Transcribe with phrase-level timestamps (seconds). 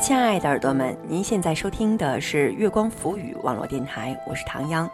[0.00, 4.88] 亲爱的耳朵们，您现在收听的是月光浮语网络电台，我是唐央。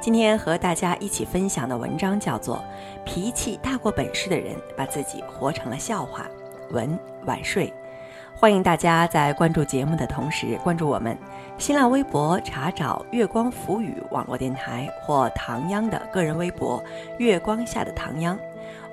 [0.00, 2.56] 今天和大家一起分享的文章叫做
[3.04, 6.26] 《脾气大过本事的人把自己活成了笑话》，
[6.74, 7.72] 文晚睡。
[8.34, 11.16] 欢迎大家在关注节目的同时关注我们
[11.58, 16.82] 新浪微博，查找“月光浮语网络电台”或唐央的个人微博
[17.18, 18.38] “月光下的唐央”，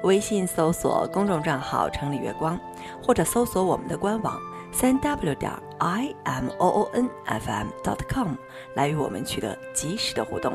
[0.04, 2.60] 微信搜索公众账号“城里月光”，
[3.02, 4.38] 或者搜索我们的官网
[4.70, 8.36] 三 w 点 i m o o n f m dot com
[8.76, 10.54] 来与我们取得及时的互动。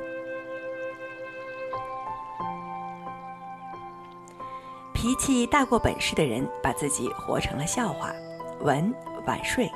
[4.92, 8.12] 脾气大过本事的人，把自己活成了笑话。
[8.60, 8.92] 文
[9.24, 9.70] 晚睡。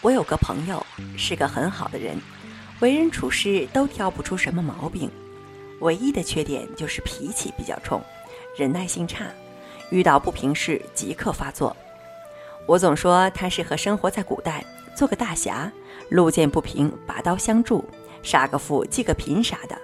[0.00, 0.84] 我有个朋友
[1.18, 2.16] 是个很好的人，
[2.84, 5.10] 为人处事都挑不出什么毛病，
[5.80, 7.98] 唯一的缺点就是脾气比较冲，
[8.58, 9.24] 忍耐性差，
[9.88, 11.74] 遇到不平事即刻发作。
[12.66, 14.62] 我总说他适合生活在古代，
[14.94, 15.72] 做个大侠，
[16.10, 17.82] 路见不平拔刀相助。
[18.22, 19.78] 杀个富济个贫啥的。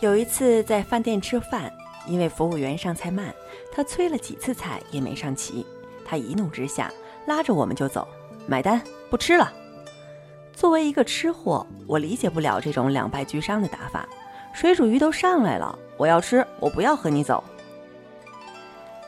[0.00, 1.70] 有一次在饭店吃饭，
[2.06, 3.34] 因为服务员上菜慢，
[3.70, 5.66] 他催了几次菜也没上齐，
[6.06, 6.90] 他一怒之下
[7.26, 8.08] 拉着我们就走，
[8.46, 9.52] 买单不吃了。
[10.52, 14.08] 作为一个吃货，我理解不了这种两败俱伤的打法。
[14.52, 17.42] 水煮鱼都上来了，我要吃，我不要和你走。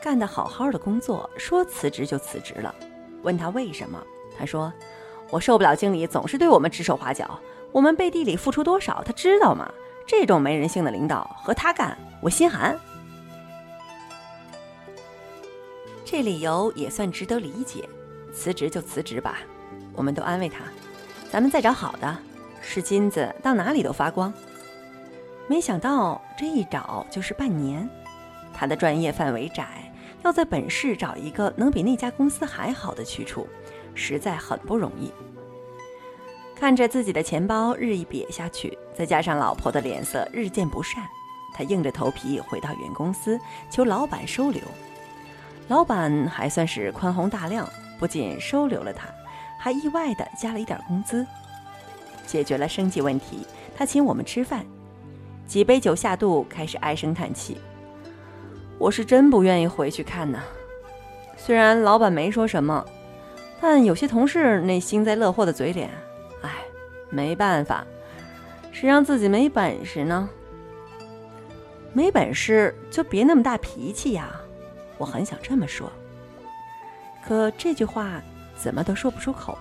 [0.01, 2.73] 干得好好的工作，说辞职就辞职了。
[3.23, 4.01] 问他为什么，
[4.37, 4.71] 他说。
[5.31, 7.39] 我受不了经理总是对我们指手画脚，
[7.71, 9.67] 我们背地里付出多少，他知道吗？
[10.05, 12.79] 这种没人性的领导和他干，我心寒。
[16.05, 17.89] 这理由也算值得理解，
[18.35, 19.37] 辞职就辞职吧。
[19.93, 20.59] 我们都安慰他，
[21.31, 22.17] 咱们再找好的。
[22.61, 24.33] 是金子到哪里都发光。
[25.47, 27.87] 没想到这一找就是半年，
[28.53, 29.91] 他的专业范围窄，
[30.23, 33.47] 要在本市找一个能比那家公司还好的去处。
[33.93, 35.09] 实在很不容易。
[36.55, 41.03] 看着自己的钱包日益瘪下去，再加上老婆的脸色日渐不善，
[41.53, 44.61] 他硬着头皮回到原公司求老板收留。
[45.67, 47.69] 老板还算是宽宏大量，
[47.99, 49.07] 不仅收留了他，
[49.59, 51.25] 还意外的加了一点工资，
[52.25, 53.45] 解决了生计问题。
[53.75, 54.65] 他请我们吃饭，
[55.47, 57.57] 几杯酒下肚，开始唉声叹气。
[58.77, 60.43] 我是真不愿意回去看呐。
[61.37, 62.85] 虽然老板没说什么。
[63.61, 65.89] 但有些同事那幸灾乐祸的嘴脸，
[66.41, 66.51] 哎，
[67.09, 67.87] 没办法，
[68.71, 70.29] 谁让自己没本事呢？
[71.93, 74.29] 没本事就别那么大脾气呀！
[74.97, 75.89] 我很想这么说，
[77.27, 78.21] 可这句话
[78.55, 79.57] 怎么都说不出口。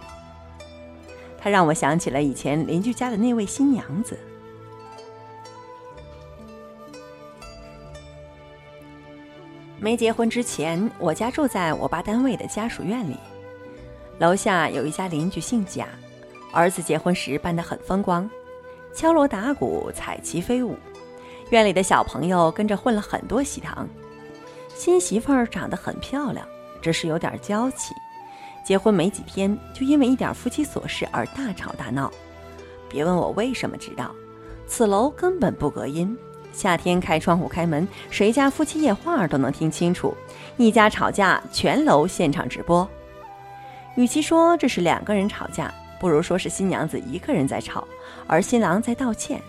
[1.38, 4.18] 他让我想起了以前邻居家的那位新娘子。
[9.78, 13.18] 没结婚之前，我家住在我爸单位的家属院里。
[14.18, 15.86] 楼下有一家邻居姓贾，
[16.52, 18.30] 儿子结婚时办得很风光，
[18.94, 20.78] 敲锣打鼓、彩旗飞舞，
[21.50, 23.86] 院里的小朋友跟着混了很多喜糖。
[24.74, 26.46] 新媳妇儿长得很漂亮，
[26.84, 27.94] 只是有点娇气。
[28.62, 32.10] 结婚没几天，就因为一点夫妻琐事而大吵大闹。
[32.88, 34.10] 别问我为什么知道，
[34.66, 36.16] 此楼根本不隔音，
[36.52, 40.14] 夏天开窗户开门，谁家夫妻夜话都能听清楚。
[40.56, 42.88] 一家吵架，全楼现场直播。
[43.96, 47.86] 与其说这是两个人吵架，不如说是新娘子一个人在吵，
[48.26, 49.40] 而新郎在道歉。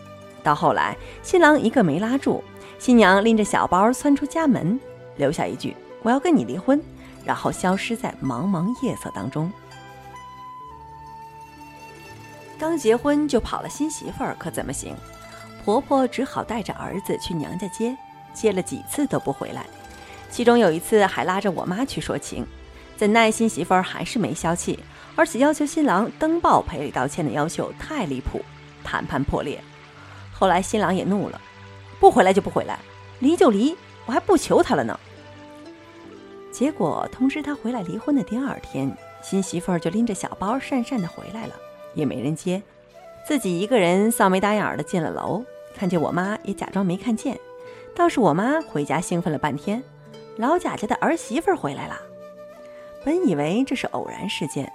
[0.43, 2.43] 到后来，新郎一个没拉住，
[2.77, 4.79] 新娘拎着小包窜出家门，
[5.15, 6.79] 留下一句“我要跟你离婚”，
[7.25, 9.51] 然后消失在茫茫夜色当中。
[12.57, 14.95] 刚结婚就跑了新媳妇儿，可怎么行？
[15.63, 17.97] 婆婆只好带着儿子去娘家接，
[18.33, 19.65] 接了几次都不回来，
[20.29, 22.45] 其中有一次还拉着我妈去说情。
[22.95, 24.79] 怎奈新媳妇儿还是没消气，
[25.15, 28.39] 而且要求新郎登报赔礼道歉的要求太离谱，
[28.83, 29.61] 谈判破裂。
[30.31, 31.41] 后来新郎也怒了，
[31.99, 32.79] 不回来就不回来，
[33.19, 34.97] 离就离，我还不求他了呢。
[36.55, 38.89] 结果通知他回来离婚的第二天，
[39.21, 41.53] 新媳妇儿就拎着小包讪讪的回来了，
[41.93, 42.63] 也没人接，
[43.27, 45.43] 自己一个人臊眉打眼的进了楼，
[45.75, 47.37] 看见我妈也假装没看见，
[47.93, 49.83] 倒是我妈回家兴奋了半天，
[50.37, 51.99] 老贾家的儿媳妇儿回来了。
[53.03, 54.71] 本以为这是偶然事件，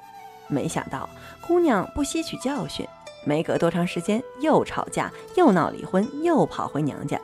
[0.48, 1.08] 没想到
[1.48, 2.86] 姑娘不吸取教训，
[3.24, 7.18] 没隔多长时间又吵架，又闹离婚，又跑回娘家。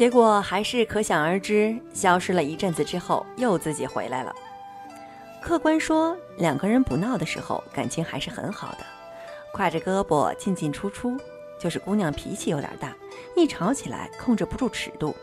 [0.00, 4.34] 结果还是可想而知，消失了一阵子之后又自己回来了。
[5.42, 8.78] 客观说，两个人不闹的时候，感情还是很好的，
[9.52, 11.18] 挎着胳膊进进出出。
[11.58, 12.96] 就是姑娘脾气有点大，
[13.36, 15.14] 一吵起来控制不住尺度。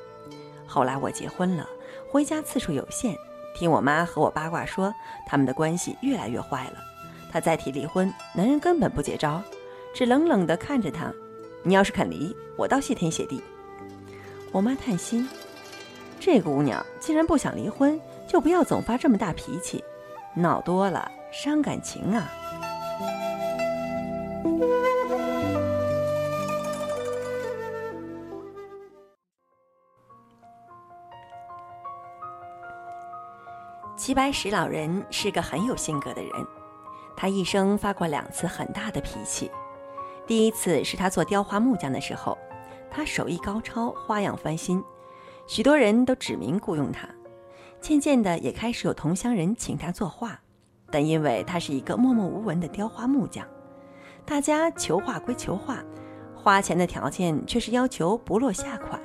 [0.68, 1.68] 后来我结婚了，
[2.08, 3.18] 回家次数有限，
[3.56, 4.94] 听我妈和我八卦说，
[5.26, 6.78] 他们的关系越来越坏了。
[7.32, 9.42] 她再提离婚，男人根本不接招，
[9.92, 11.12] 只冷冷地看着她。
[11.64, 13.42] 你要是肯离，我倒谢天谢地。
[14.52, 15.28] 我妈叹息：
[16.20, 19.84] 这姑娘既然不想离婚，就不要总发这么大脾气，
[20.34, 22.28] 闹多了伤感情啊。
[33.96, 36.32] 齐白石老人是个很有性格的人，
[37.16, 39.52] 他一生发过两次很大的脾气。
[40.26, 42.38] 第一次是他做雕花木匠的时候，
[42.90, 44.84] 他手艺高超，花样翻新，
[45.46, 47.08] 许多人都指名雇佣他。
[47.80, 50.40] 渐渐的，也开始有同乡人请他作画，
[50.90, 53.46] 但因为他是一个默默无闻的雕花木匠，
[54.26, 55.84] 大家求画归求画，
[56.36, 59.00] 花钱的条件却是要求不落下款。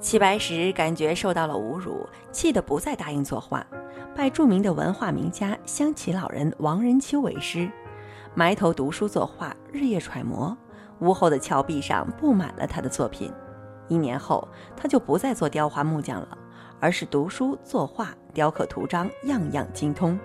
[0.00, 3.66] 齐白石感觉受到了侮辱，气得不再答应作画，
[4.14, 7.68] 拜著名的文化名家湘齐老人王仁秋为师，
[8.36, 10.56] 埋头读书作画，日夜揣摩。
[10.98, 13.32] 屋后的峭壁上布满了他的作品。
[13.86, 16.36] 一年后，他就不再做雕花木匠了，
[16.80, 20.18] 而是读书作画、雕刻图章，样样精通。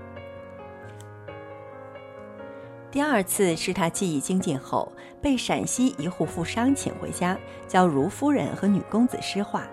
[2.90, 4.92] 第二次是他技艺精进后，
[5.22, 9.68] 被陕西一户富商请回家教如夫人和女公子诗画。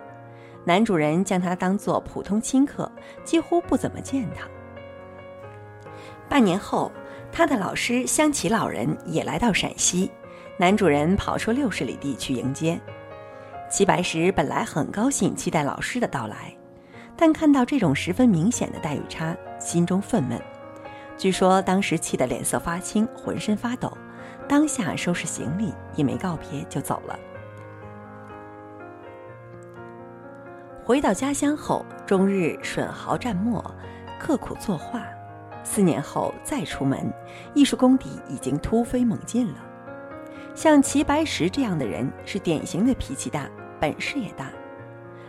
[0.66, 2.90] 男主人将他当作普通亲客，
[3.24, 4.46] 几乎不怎么见他。
[6.28, 6.90] 半年后，
[7.36, 10.10] 他的老师湘齐老人也来到陕西，
[10.56, 12.80] 男主人跑出六十里地去迎接。
[13.68, 16.50] 齐白石本来很高兴，期待老师的到来，
[17.14, 20.40] 但看到这种十分明显的待遇差，心中愤懑。
[21.18, 23.92] 据说当时气得脸色发青，浑身发抖，
[24.48, 27.18] 当下收拾行李，也没告别就走了。
[30.82, 33.62] 回到家乡后，终日吮毫蘸墨，
[34.18, 35.02] 刻苦作画。
[35.68, 37.12] 四年后再出门，
[37.52, 39.54] 艺术功底已经突飞猛进了。
[40.54, 44.48] 像齐白石这样的人，是典型的脾气大，本事也大。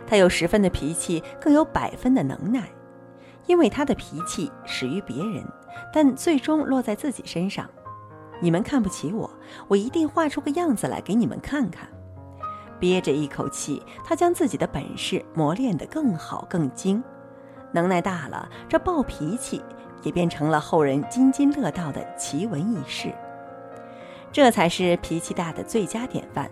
[0.06, 2.62] 他有十分的脾气，更有百分的能耐。
[3.46, 5.42] 因为他的脾气始于别人，
[5.92, 7.68] 但最终落在自己身上。
[8.40, 9.28] 你们看不起我，
[9.66, 11.88] 我一定画出个样子来给你们看看。
[12.78, 17.02] 憋着一口气，他将自己的本事磨练得更好更精。
[17.72, 19.62] 能耐大了，这暴脾气
[20.02, 23.12] 也变成了后人津津乐道的奇闻异事。
[24.30, 26.50] 这才是脾气大的最佳典范。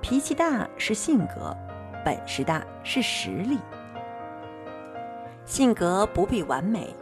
[0.00, 1.56] 脾气大是性格，
[2.04, 3.58] 本事大是实力。
[5.44, 6.94] 性格不必完美，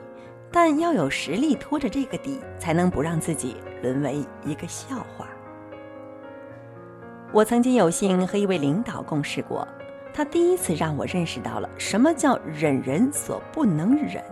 [0.51, 5.27] 但要有实力拖着这个底，才能不让自己沦为一个笑话。
[7.33, 9.67] 我曾经有幸和一位领导共事过，
[10.15, 14.23] 他第一次让我认识到了什么叫忍人所不能忍。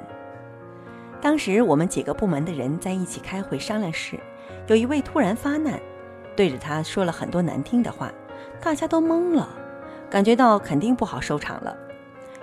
[1.25, 4.21] 当时我们几个部门的人在一起开会商量事，
[4.67, 5.81] 有一位突然发难，
[6.37, 8.13] 对着他说了很多难听的话，
[8.61, 9.49] 大家都懵了，
[10.11, 11.75] 感觉到肯定不好收场了。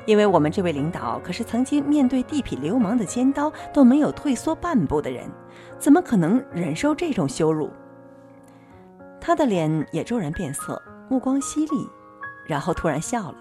[0.07, 5.29] 因为我们这位领导可是曾经面对地痞流氓的尖刀都没有退缩半步的人，
[5.77, 7.69] 怎么可能忍受这种羞辱？
[9.19, 11.88] 他的脸也骤然变色，目光犀利，
[12.47, 13.35] 然后突然笑了。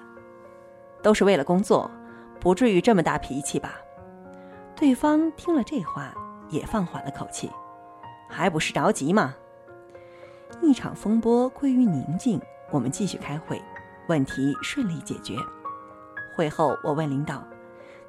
[1.01, 1.91] 都是为了工作，
[2.39, 3.81] 不至于这么大脾气吧？
[4.81, 6.11] 对方听了这话，
[6.49, 7.51] 也放缓了口气，
[8.27, 9.35] 还不是着急吗？
[10.63, 13.61] 一场风波归于宁静，我们继续开会，
[14.09, 15.37] 问题顺利解决。
[16.35, 17.45] 会后，我问领导：“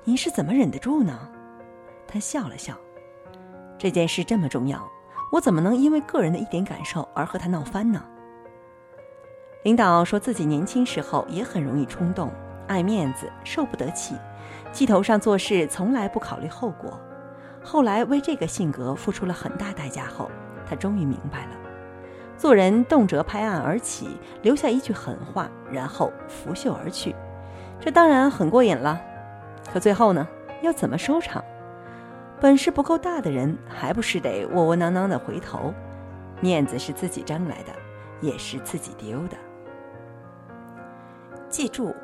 [0.06, 1.28] 您是怎么忍得住呢？”
[2.08, 2.74] 他笑了笑
[3.78, 4.90] ：“这件事这么重要。”
[5.34, 8.02] 我怎么能因为个人的一点感受而和他闹翻呢？
[9.64, 12.32] 领导说自己年轻时候也很容易冲动、
[12.68, 14.16] 爱面子、受不得气，
[14.72, 17.00] 气头上做事从来不考虑后果。
[17.64, 20.32] 后来为这个性格付出了很大代价后，
[20.66, 21.52] 他终于明白了：
[22.38, 27.16] 做人动辄拍案而起，留下一句狠话，然后拂袖而去，
[27.80, 29.00] 这当然很过瘾了。
[29.72, 30.28] 可最后呢，
[30.62, 31.44] 要怎么收场？
[32.40, 35.72] 本事不够大的人，还不是得窝窝囊囊的回头？
[36.40, 37.72] 面子是自己争来的，
[38.22, 39.38] 也是自己丢的。
[41.48, 41.96] 记住，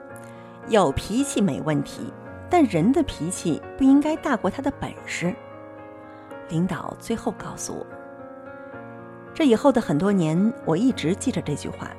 [0.68, 2.14] 有脾气没问题，
[2.50, 5.34] 但人的脾气不应该大过他的本事。
[6.50, 7.86] 领导最后告诉我，
[9.34, 11.92] 这以后的很多年，我一直记着这句话，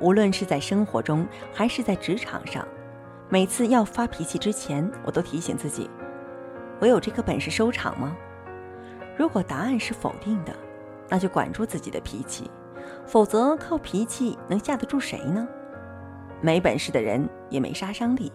[0.00, 2.66] 无论是在生活中还是在职场上，
[3.28, 5.90] 每次要发脾气之前，我都提醒自己：
[6.80, 8.16] 我有这个本事收场吗？
[9.16, 10.54] 如果答案是否定的，
[11.08, 12.48] 那就管住自己的脾气，
[13.04, 15.48] 否则靠脾气能架得住谁呢？
[16.40, 18.32] 没本事的人也没杀伤力。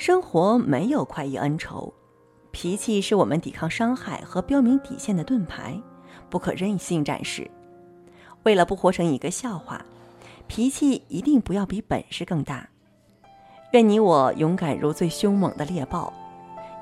[0.00, 1.92] 生活没有快意恩仇，
[2.52, 5.78] 脾气是我们抵抗伤害和标明底线的盾牌，
[6.30, 7.50] 不可任性展示。
[8.44, 9.84] 为了不活成一个笑话，
[10.46, 12.66] 脾气一定不要比本事更大。
[13.72, 16.10] 愿你我勇敢如最凶猛的猎豹，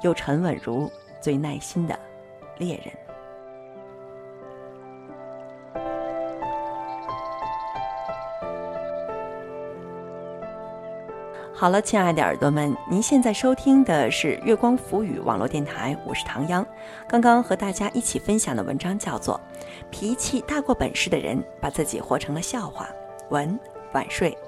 [0.04, 0.88] 又沉稳如
[1.20, 1.98] 最耐心的
[2.56, 3.07] 猎人。
[11.60, 16.64] 好了，亲爱的耳朵们，您现在收听的是月光浮语网络电台，我是唐央。
[17.08, 19.34] 刚刚和大家一起分享的文章叫做
[19.90, 22.84] 《脾气大过本事的人把自己活成了笑话》，
[23.30, 23.58] 文
[23.90, 24.38] 晚睡。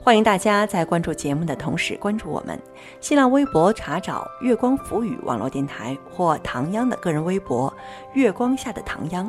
[0.00, 2.56] 欢迎大家在关注节目的同时关注我们，
[3.00, 7.74] 新浪微博查找“月光浮语网络电台”或唐央的个人微博
[8.14, 9.28] “月光下的唐央”。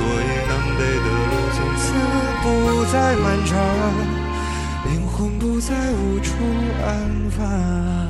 [0.00, 1.84] 所以南北的路从此
[2.42, 2.44] 不
[2.90, 3.52] 再漫长，
[4.86, 6.32] 灵魂不再无处
[6.82, 6.88] 安
[7.36, 8.09] 放。